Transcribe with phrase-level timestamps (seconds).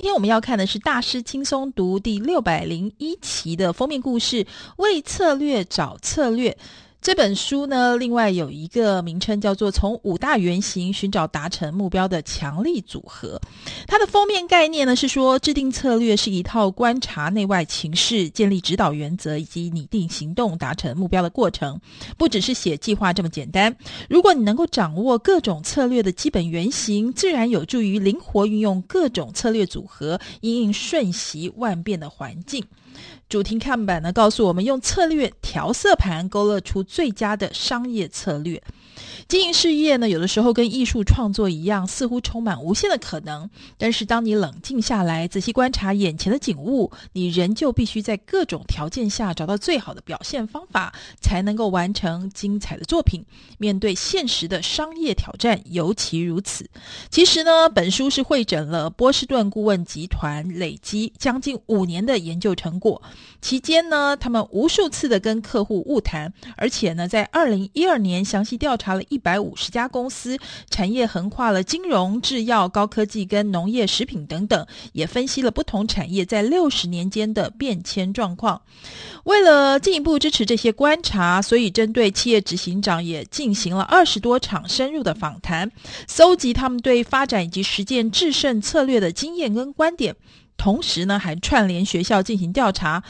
[0.00, 6.56] 今天我们要看的是《大师轻松读》第六百零一期的封面故事，为策略找策略。
[7.00, 13.40] 这本书呢，另外有一个名称叫做《从五大原型寻找达成目标的强力组合》。
[13.86, 21.80] 它的封面概念呢是说，制定策略是一套观察内外情势、建立指导原则以及拟定行动、达成目标的过程，
[22.18, 23.74] 不只是写计划这么简单。
[24.10, 32.66] 如果你能够掌握各种策略的基本原型，自然有助于灵活运用各种策略组合，应应瞬息万变的环境。
[33.28, 38.62] 主题看板呢，告诉我们用策略调色盘勾勒出最佳的商业策略。
[39.28, 43.48] 经营事业呢，有的时候跟艺术创作一样，似乎充满无限的可能。
[43.76, 53.24] 但是，当你冷静下来，仔细观察眼前的景物，你仍旧必须在各种条件下找到最好的表现方法，才能够完成精彩的作品。
[53.58, 56.68] 面对现实的商业挑战，尤其如此。
[57.10, 63.02] 其实呢，本书是汇整了波士顿顾问集团累积将近五年的研究成果。
[63.40, 69.02] 期间呢，他们无数次的跟客户晤谈，而且呢，在二零一二年详细调查了。
[69.08, 78.60] 一百五十家公司，产业横跨了金融、制药、高科技跟农业、食品等等，也分析了不同产业在六十年间的变迁状况。
[79.24, 85.70] 为了进一步支持这些观察，所以针对企业执行长也进行了二十多场深入的访谈，
[86.06, 90.14] 搜集他们对发展以及实践制胜策略的经验跟观点。
[90.58, 93.02] 同时呢，还串联学校进行调查，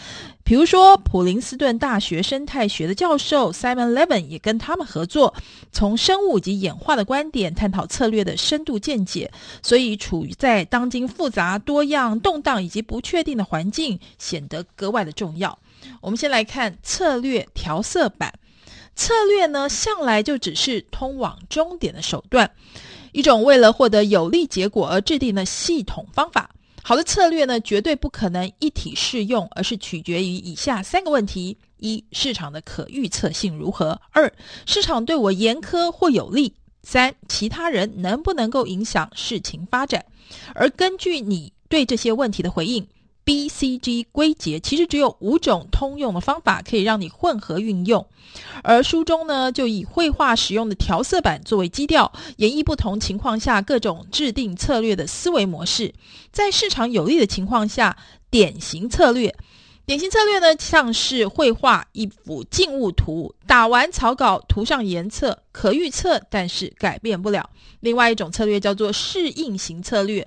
[0.45, 5.35] 比如说普林斯顿大学生态学的教授 Simon Levin 也跟他们合作，
[5.73, 9.33] 从生物及演化的观点探讨策略的深度见解。
[9.63, 15.59] 所以，处于在当今复杂、多样、动荡以及不确定的环境，显得格外的重要。
[16.03, 18.33] 我们先来看策略调色板。
[18.95, 22.51] 策略呢，向来就只是通往终点的手段，
[23.13, 26.51] 一种为了获得有利结果而制定的系统方法。
[26.83, 34.33] 好的策略呢，绝对不可能一体适用，而是取决于以下三个问题：一、市场的可预测性如何；二、
[34.67, 36.51] 市场对我严苛或有利；
[36.83, 40.05] 三、其他人能不能够影响事情发展。
[40.55, 42.87] 而根据你对这些问题的回应。
[43.29, 48.07] B、C、G 归结，其实只有五种通用的方法可以让你混合运用。
[48.63, 55.93] 而书中呢，就以绘画使用的调色板作为基调，演绎不同情况下各种制定策略的思维模式。
[56.33, 57.99] 在市场有利的情况下，
[58.31, 59.37] 典型策略，
[59.85, 67.51] 典型策略呢，像是绘画一幅静物图，打完草稿涂上颜色，可预测，但是改变不了。
[67.81, 70.27] 另外一种策略叫做适应型策略。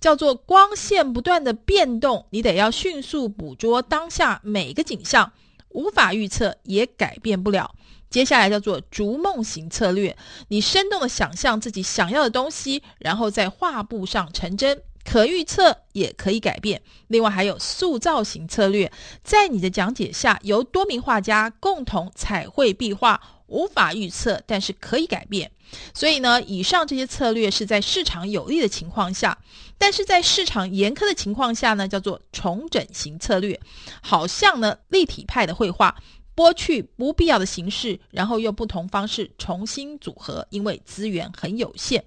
[0.00, 5.32] 叫做光线不断的变动，你得要迅速捕捉当下每个景象，
[5.68, 7.74] 无法预测也改变不了。
[8.08, 10.16] 接下来叫做逐梦型策略，
[10.48, 16.82] 你生动的想象自己想要的东西，然后在画布上成真，可预测也可以改变。
[17.06, 18.90] 另外还有塑造型策略，
[19.22, 23.20] 在你的讲解下，由多名画家共同彩绘壁画。
[23.50, 25.50] 无法预测，但是可以改变。
[25.92, 29.36] 所以呢，以上这些策略是在市场有利的情况下，
[29.76, 33.60] 但是在市场严苛的情况下呢，叫做重整型策略。
[34.00, 35.94] 好像呢，立体派的绘画。
[36.40, 42.02] 剥去不必要的形式，然后用不同方式重新组合，因为资源很有限。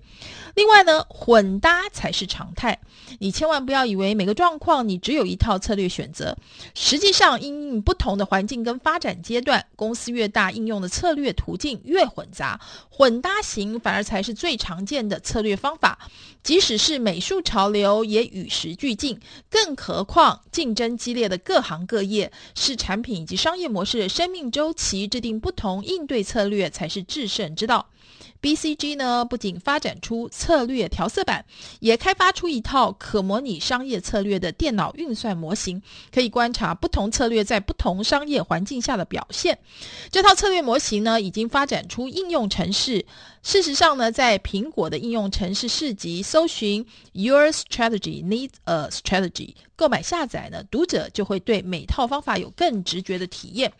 [0.55, 2.79] 另外呢，混搭才是常态。
[3.19, 6.35] 你千万不要以为每个状况你只有一套策略选择。
[6.73, 12.59] 实际上，因应不同的环境跟发展阶段，公司越大，应用的策略途径越混杂。
[12.89, 15.99] 混搭型反而才是最常见的策略方法。
[16.41, 19.17] 即使是美术潮流也与时俱进，
[19.49, 27.87] 更何况竞争激烈的各行各业，是产品以及商业模式的生命周期，制定不同应对策略才是制胜之道。
[28.41, 31.43] BCG 呢，不仅发展出策略调色板，
[31.81, 35.81] 也开发出一套可模拟商业策略的电脑运算模型，
[36.13, 39.59] 可以观察不同策略在不同商业环境下的表现。
[40.09, 43.05] 这套策略模型呢，已经发展出应用程式。
[43.43, 53.71] 事实上呢，在苹果的应用程式市集搜寻 “Your strategy needs a strategy”，购买下载呢，读者就会对每套方法有更直觉的体验。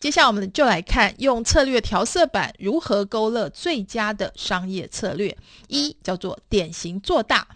[0.00, 5.36] 接下来，我们就来看用策略调色板如何勾勒最佳的商业策略。
[5.68, 7.46] 一叫做典型做大。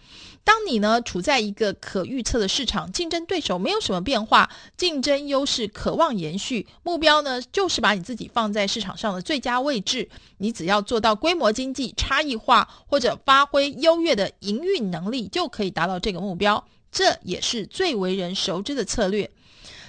[0.44, 10.08] 当你呢处在一个可预测的市场，竞争对手没有什么变化，竞争优势渴望延续，目标呢就是把你自己放在市场上的最佳位置。
[10.36, 16.62] 你只要做到规模经济、差异化或者发挥优越的营运能力，就可以达到这个目标。
[16.92, 19.30] 这也是最为人熟知的策略。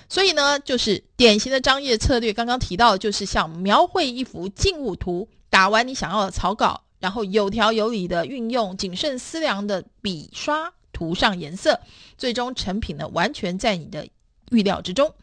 [0.08, 2.32] 所以呢，就是典型的张业策略。
[2.32, 6.85] 刚刚提到的就是像描绘一幅静物图，打完你想要的草稿。
[7.06, 11.80] 然后有条有理的运用谨慎思量的笔刷涂上颜色，
[12.18, 14.08] 最终成品呢完全在你的
[14.50, 15.14] 预料之中。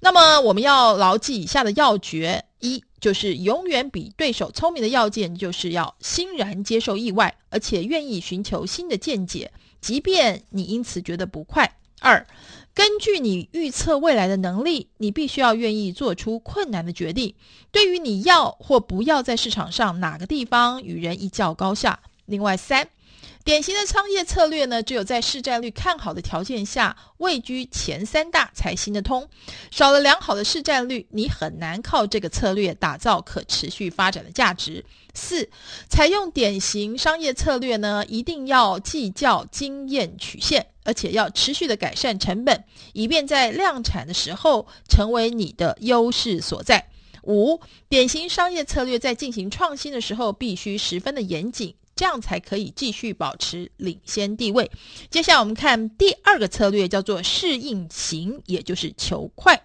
[0.00, 9.52] 那么我们要牢记以下的要诀：一就是永远比对手聪明的要件，就是要欣然接受意外，而且愿意寻求新的见解，
[9.82, 11.76] 即便你因此觉得不快。
[12.00, 12.26] 二，
[12.80, 17.34] 根据你预测未来的能力，你必须要愿意做出困难的决定。
[17.70, 22.00] 对于你要或不要在市场上哪个地方与人一较高下。
[22.24, 22.88] 另外三。
[23.44, 29.28] 典型的商业策略呢，只有在市占率看好的条件下，位居前三大才行得通。
[29.70, 34.82] 少了良好的市占率，你很难靠这个策略打造可持续发展的价值。
[35.12, 35.50] 四，
[35.90, 42.64] 采用典型商业策略呢，一定要计较经验曲线，而且要持续的改善成本，
[42.94, 46.84] 以便在量产的时候成为你的优势所在。
[47.22, 51.76] 五，典型商业策略在进行创新的时候，必须十分的严谨。
[51.94, 54.68] 这样才可以继续保持领先地位。
[55.10, 59.62] 接下来我们看第二个策略，叫做适应型，也就是求快。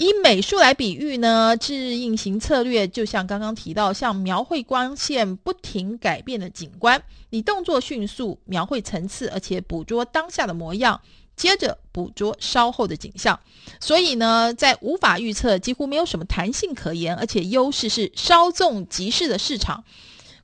[0.00, 10.98] 以美术来比喻呢，适应型策略就像刚刚提到，像描绘光线不停改变的景观，你动作迅速，描绘层次，而且捕捉当下的模样，
[11.36, 13.38] 接着捕捉稍后的景象。
[13.78, 19.84] 所以呢，在无法预测、几乎没有什么弹性可言，而且优势是稍纵即逝的市场。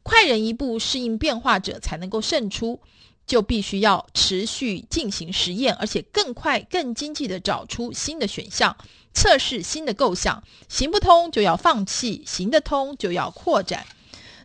[0.02, 2.78] 快人一步，适应变化者才能够胜出，
[3.26, 8.76] 就必须要持续进行实验，而且更快、更经济地找出新的选项，
[9.12, 10.42] 测试新的构想。
[10.68, 13.84] 行不通就要放弃，行得通就要扩展。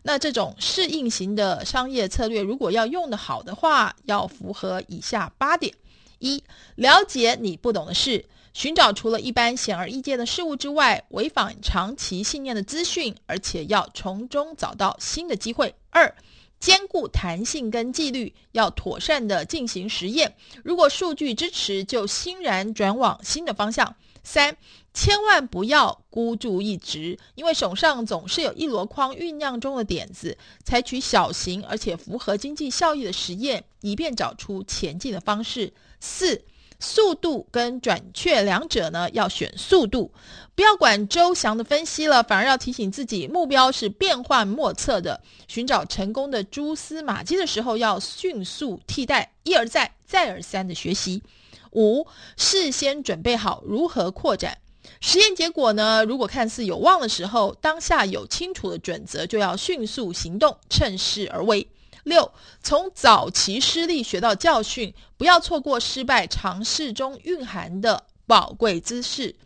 [0.02, 5.72] 那这种适应型的商业策略，如果要用得好的话，要符合以下八点：
[6.18, 6.42] 一、
[6.74, 8.24] 了解你不懂的事。
[8.52, 15.74] 寻找除了一般显而易见的事物之外，违反长期信念的资讯，而且要从中找到新的机会。
[15.88, 16.14] 二、
[16.62, 20.32] 兼顾弹性跟纪律，要妥善的进行实验。
[20.62, 23.96] 如果数据支持，就欣然转往新的方向。
[24.22, 24.56] 三、
[24.94, 30.38] 千万不要孤注一掷，因为手上总是有一箩筐酝酿中的点子。
[30.62, 35.72] 采取小型而且符合经济效益的实验，以便找出前进的方式。
[35.98, 36.40] 四、
[36.82, 40.12] 速度跟准确两者呢，要选速度，
[40.56, 45.22] 不要管周详的分析了，反而要提醒自己，目标是变幻莫测的。
[45.46, 51.22] 寻找成功的蛛丝马迹的时候，要迅速替代，一而再，再而三的学习。
[51.70, 52.06] 五，
[52.36, 54.58] 事先准备好如何扩展。
[55.00, 61.68] 实验结果呢，如果看似有望的时候，当下有清楚的准则，就要迅速行动，趁势而为。
[62.04, 62.32] 六，
[62.62, 69.36] 从早期失利学到教训，不要错过失败尝试中蕴含的宝贵知识。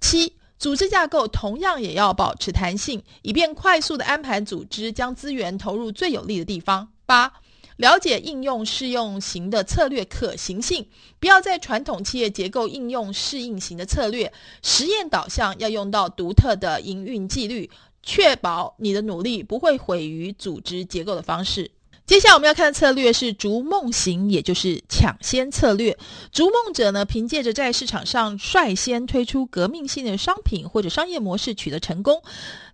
[0.00, 6.88] 七，组织架构同样也要保持弹性，以便快速地安排组织，将资源投入最有利的地方。
[7.04, 7.30] 八，
[7.76, 10.88] 了解应用适用型的策略可行性，
[11.20, 17.70] 不要在传统企业结构应用适应型的策略，实验导向要用到独特的营运纪律，
[18.02, 21.70] 确保你的努力不会毁于组织结构的方式。
[22.04, 25.96] 接下来我们要看的策略是逐梦型，也就是抢先策略。
[26.32, 32.20] 逐梦者呢，凭借着在市场上率先推出革命性的商品或者商业模式取得成功。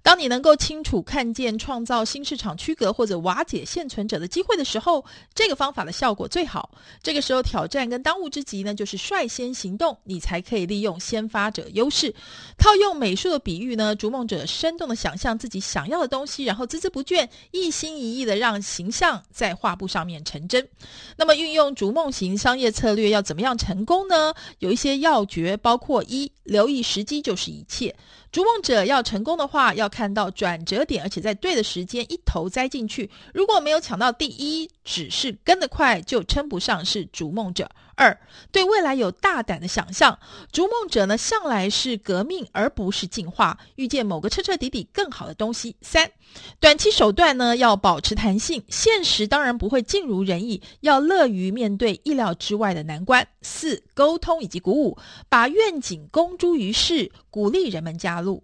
[0.01, 5.05] 当你能够清楚看见创造新市场区隔或者瓦解现存者的机会的时候，
[5.35, 6.71] 这个方法的效果最好。
[7.03, 12.15] 这个时候挑战跟当务之急呢，就是率先行动，你才可以利用先发者优势。
[12.57, 20.69] 套用美术的比喻呢，逐梦者生动的想象自己想要的东西，然后孜孜不倦、一心一意的让形象在画布上面成真。
[21.17, 24.35] 那么运用逐梦型商业策略要怎么样成功呢？
[24.59, 27.95] 有一些要诀，包括一，留意时机就是一切。
[28.31, 33.11] 逐梦者要成功的话，要看到转折点，而且在对的时间一头栽进去。
[33.33, 37.71] 如果没有抢到第一，只是跟得快，就称不上是逐梦者。
[37.95, 38.19] 二，
[38.51, 40.19] 对未来有大胆的想象。
[40.51, 45.77] 逐梦者呢，向来是革命而不是进化，遇见某个彻彻底底更好的东西。
[45.83, 46.11] 三，
[46.59, 53.29] 短期手段呢，要保持弹性，现实当然不会尽如人意，要乐于面对意料之外的难关。
[53.43, 54.97] 四，沟通以及鼓舞，
[55.29, 58.43] 把愿景公诸于世，鼓励人们加入。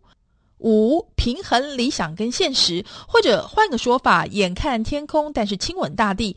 [0.65, 6.35] 五，平衡理想跟现实，或者换个说法，眼看天空，但是亲吻大地。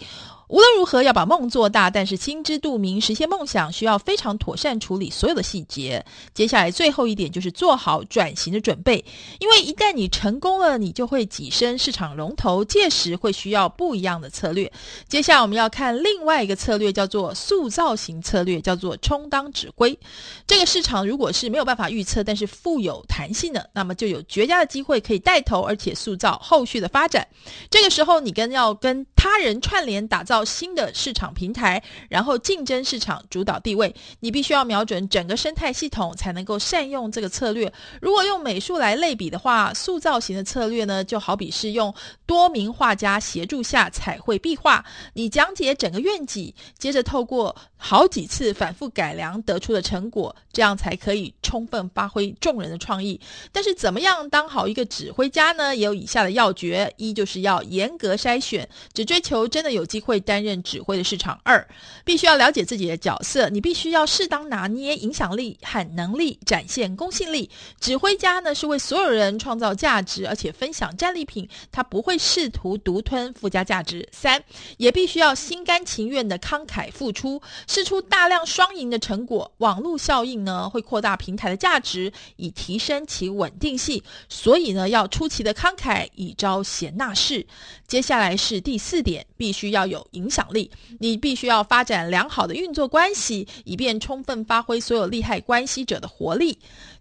[0.47, 6.03] 无论如何，要把梦做大，但是心知肚明，实现梦想需要非常妥善处理所有的细节。
[6.33, 9.03] 接下来最后一点就是做好转型的准备，
[9.39, 14.71] 因为一旦你成功了，你就会跻身市场龙头，届时会需要不一样的策略。
[15.09, 19.97] 接下来我们要看另外一个策略，叫做塑造型策略，叫做充当指挥。
[20.45, 27.27] 这个市场如果是没有办法预测，但是富有弹性的，那么就有绝佳的机会可以带头，而且塑造后续的发展。
[27.69, 33.93] 这个时候，你跟要跟他人串联打造新的市场平台，然后竞争市场主导地位。
[34.19, 37.73] 你必须要瞄准整个生态系统，才能够善用这个策略。
[37.99, 41.93] 如果用美术来类比的话，塑造型的策略呢，就好比是用
[42.27, 44.85] 多名画家协助下彩绘壁画。
[45.13, 53.19] 你讲解整个愿景，接着透过好几次反复改良得出的成果，这样才可以充分发挥众人的创意。
[53.51, 55.75] 但是，怎么样当好一个指挥家呢？
[55.75, 61.65] 也有以下的要诀：一就是要严格筛选，只追求真的有机会担任指挥的市场；二，
[62.03, 67.49] 必须要了解自己的角色，你必须要适当拿捏影响力和能力，展现公信力。
[67.79, 74.07] 指挥家呢，是为所有人创造价值，而且分享战利品，他不会试图独吞附加价值。
[74.11, 74.43] 三，
[74.75, 77.41] 也必须要心甘情愿的慷慨付出。
[77.65, 84.03] 试出大量双赢的成果，网络效应呢，会扩大平台的价值，以提升其稳定性。
[84.27, 87.45] 所以呢，要出奇的慷慨，以招贤纳士。
[87.87, 90.71] 接下来是第四四点，必须要有影响力。
[90.99, 96.57] 你必须要发展良好的运作关系，以便充分发挥所有利害关系者的活力。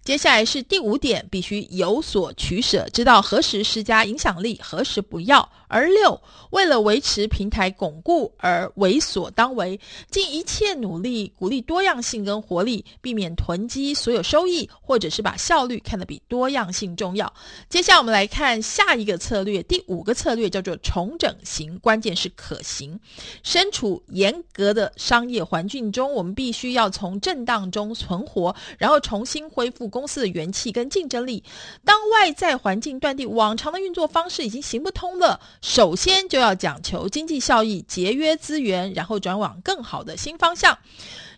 [0.06, 5.50] 接下来是第五点，必须有所取舍，知道何时施加影响力，何时不要。
[5.68, 17.34] 而六，为了维持平台巩固而为所当为，尽一切努力鼓励多样性跟活力，避免囤积所有收益，或者是把效率看得比多样性重要。
[17.68, 23.00] 接下来我们来看下一个策略，第五个策略叫做重整型，关键是可行。
[23.42, 29.90] 身处严格的商业环境中，我们必须要从震荡中存活，然后重新恢复。
[29.96, 31.42] 公司的元气跟竞争力，
[31.82, 40.76] 当外在环境断定往常的运作方式已经行不通了，首先就要讲求经济效益，节约资源，然后转往更好的新方向。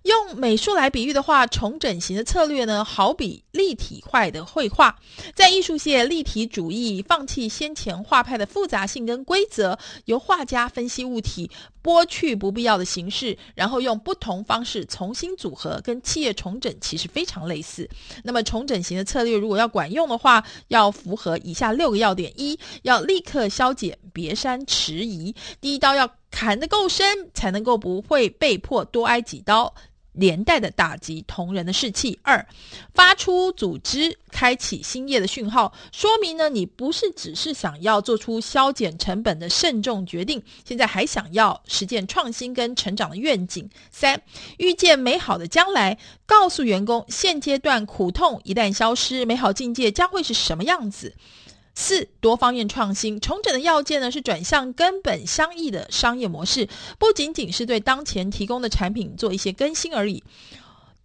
[0.02, 4.96] 用美术来比喻的话，重整型的策略呢，好比立体化的绘画。
[5.34, 11.50] 在艺术界，立体主义放弃先前画派的复杂性跟规则，由画家分析物体，
[11.82, 17.88] 剥去不必要的形式，然后用不同方式重新组合，跟企业重整其实非常类似。
[18.22, 25.34] 那么，重整型的策略如果要管用的话，要符合以下六个要点：一要立刻消减，别删迟疑。
[25.60, 29.74] 第一刀要砍得够深，才能够不会被迫多挨几刀。
[30.18, 32.18] 连带的打击同仁的士气。
[32.22, 32.44] 二，
[32.92, 43.68] 发出组织开启新业的讯号，说明呢，你不是只是想要做出削减成本的慎重决定，现在还想要实践创新跟成长的愿景。
[43.90, 44.20] 三，
[44.58, 45.96] 预见美好的将来，
[46.26, 51.14] 告诉员工现阶段苦痛一旦消失，美好境界将会是什么样子。
[51.80, 56.68] 四，多方面创新，重整的要件呢，是转向根本相异的商业模式，
[56.98, 60.24] 不仅仅是对当前提供的产品做一些更新而已。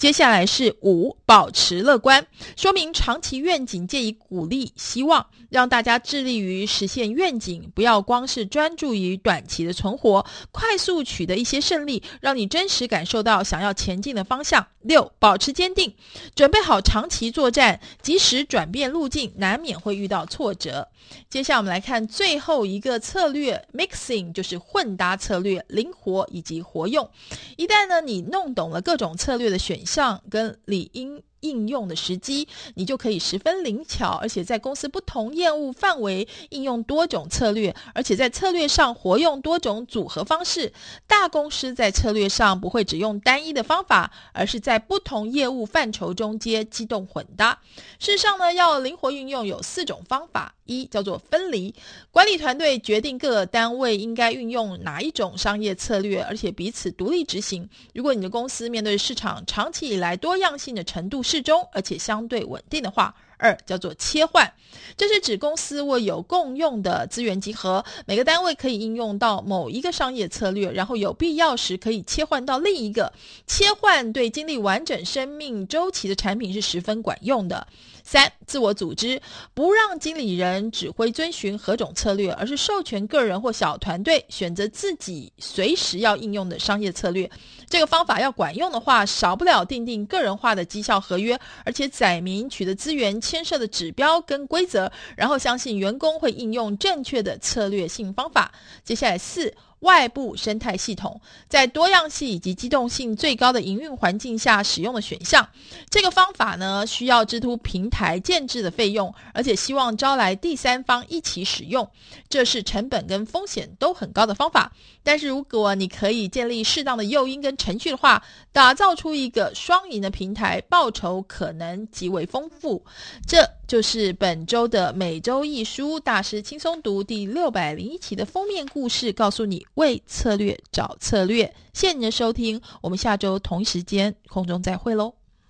[0.03, 14.67] 接下来是五，保持乐观，说明长期愿景，借以鼓励希望，让大家致力于实现愿景，不要光是专注于短期的存活，快速取得一些胜利，让你真实感受到想要前进的方向。
[14.81, 15.95] 六，保持坚定，
[16.35, 20.89] 准备好长期作战，即使转变路径，难免会遇到挫折。
[21.29, 27.09] 接下来我们来看最后一个策略，mixing 就是混搭策略，灵活以及活用。
[27.55, 29.92] 一旦呢，你弄懂了各种策略的选项。
[29.93, 40.71] 上跟理应应用的时机，你就可以十分灵巧，而且在公司不同业务范围应用多种策略，而且在策略上活用多种组合方式。
[41.05, 47.59] 大公司在策略上不会只用单一的方法，而是在不同业务范畴中间机动混搭。
[47.99, 50.55] 事实上呢，要灵活运用有四种方法。
[50.65, 51.73] 一叫做分离，
[52.11, 57.67] 管理团队决定各单位应该运用哪一种商业策略，而且彼此独立执行。
[57.93, 63.15] 如果你的公司面对市场长期以来多样性的程度适中，而且相对稳定的话。
[63.37, 64.51] 二叫做切换，
[64.95, 73.11] 这是指公司为有共用的资源集合，每个单位可以应用到某一个商业策略，然后有必要时可以切换到另一个。
[73.45, 77.67] 切换对经历完整生命周期的产品是十分管用的。
[78.05, 79.21] 三、自我组织，
[79.53, 87.31] 不让经理人指挥遵循何种策略，而是授权个人或小团队选择自己随时要应用的商业策略。
[87.69, 98.51] 这个方法要管用的话，少不了订定个人化的绩效合约，而且载明取得资源牵涉的指标跟规则，然后相信员工会应用正确的策略性方法。
[98.83, 99.53] 接下来四。
[99.83, 105.47] 外部生态系统在多样性以及机动性最高的营运环境下使用的选项，
[105.89, 111.87] 这个方法呢，需要支出平台建制的费用，而且希望招来第三方一起使用，
[112.27, 114.71] 这是成本跟风险都很高的方法。
[115.03, 122.83] 但是如果你可以建立适当的诱因跟程序的话，打造出一个双赢的平台，报酬可能极为丰富。
[123.27, 131.45] 这就是本周的每周一书大师轻松读第六百零一期的封面故事，告诉你为策略找策略。
[131.73, 135.13] 谢谢你的收听，我们下周同一时间空中再会喽。